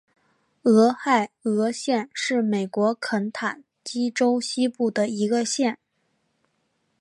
[0.63, 5.77] 俄亥俄县是美国肯塔基州西部的一个县。